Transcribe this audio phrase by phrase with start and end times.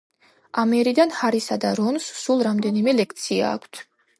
[0.61, 3.87] ამიერიდან ჰარისა და რონს სულ რამდენიმე ლექცია აქვთ.